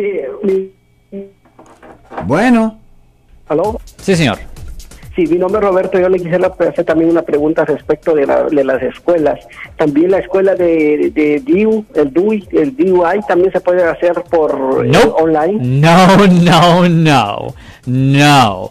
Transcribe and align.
Sí, 0.00 0.70
Bueno. 2.26 2.78
¿Aló? 3.48 3.80
Sí, 3.96 4.14
señor. 4.16 4.38
Sí, 5.16 5.26
mi 5.26 5.38
nombre 5.38 5.58
es 5.60 5.66
Roberto. 5.66 5.98
Yo 5.98 6.08
le 6.08 6.18
quisiera 6.18 6.46
hacer 6.46 6.84
también 6.84 7.10
una 7.10 7.22
pregunta 7.22 7.64
respecto 7.64 8.14
de, 8.14 8.26
la- 8.26 8.44
de 8.44 8.62
las 8.64 8.80
escuelas. 8.82 9.40
También 9.76 10.12
la 10.12 10.18
escuela 10.18 10.54
de, 10.54 11.10
de 11.12 11.40
DIU, 11.44 11.84
el 11.94 12.12
DUI, 12.12 12.48
el 12.52 12.76
DUI 12.76 13.20
también 13.26 13.50
se 13.52 13.60
puede 13.60 13.82
hacer 13.84 14.22
por 14.30 14.86
eh, 14.86 14.92
online. 15.18 15.58
No, 15.60 16.26
no, 16.28 16.88
no. 16.88 17.54
No. 17.86 18.70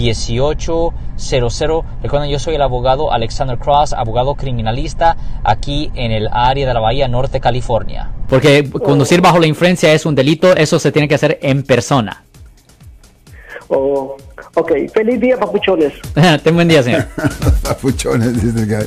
1-800-530-1800. 0.00 1.84
Recuerden, 2.02 2.30
yo 2.30 2.38
soy 2.38 2.54
el 2.54 2.62
abogado 2.62 3.12
Alexander 3.12 3.58
Cross, 3.58 3.92
abogado 3.92 4.34
criminalista 4.34 5.16
aquí 5.44 5.90
en 5.94 6.12
el 6.12 6.28
área 6.32 6.66
de 6.66 6.74
la 6.74 6.80
Bahía 6.80 7.08
Norte, 7.08 7.40
California. 7.40 8.10
Porque 8.28 8.68
conducir 8.70 9.20
bajo 9.20 9.38
la 9.38 9.46
influencia 9.46 9.92
es 9.92 10.06
un 10.06 10.14
delito, 10.14 10.54
eso 10.56 10.78
se 10.78 10.92
tiene 10.92 11.08
que 11.08 11.14
hacer 11.16 11.38
en 11.42 11.62
persona. 11.62 12.24
Oh, 13.68 14.16
ok, 14.54 14.72
feliz 14.92 15.20
día, 15.20 15.38
papuchones. 15.38 15.92
Ten 16.42 16.54
buen 16.54 16.68
día, 16.68 16.82
señor. 16.82 17.06
Papuchones, 17.62 18.42
dice 18.42 18.60
el 18.60 18.66
guy. 18.66 18.86